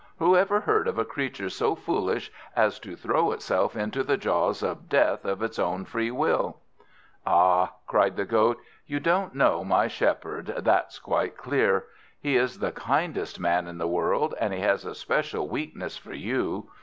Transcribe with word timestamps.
Who 0.17 0.35
ever 0.35 0.61
heard 0.61 0.87
of 0.87 0.97
a 0.97 1.05
creature 1.05 1.51
so 1.51 1.75
foolish 1.75 2.31
as 2.55 2.79
to 2.79 2.95
throw 2.95 3.31
itself 3.33 3.75
into 3.75 4.01
the 4.03 4.17
jaws 4.17 4.63
of 4.63 4.89
death 4.89 5.25
of 5.25 5.43
its 5.43 5.59
own 5.59 5.85
free 5.85 6.09
will?" 6.09 6.61
"Ah," 7.23 7.73
replied 7.85 8.15
the 8.15 8.25
Goat, 8.25 8.57
"you 8.87 8.99
don't 8.99 9.35
know 9.35 9.63
my 9.63 9.87
Shepherd, 9.87 10.47
that's 10.57 10.97
quite 10.97 11.37
clear. 11.37 11.85
He 12.19 12.35
is 12.35 12.57
the 12.57 12.71
kindest 12.71 13.39
man 13.39 13.67
in 13.67 13.77
the 13.77 13.85
world, 13.87 14.33
and 14.39 14.55
he 14.55 14.61
has 14.61 14.85
a 14.85 14.95
special 14.95 15.47
weakness 15.47 15.97
for 15.99 16.13
you. 16.13 16.71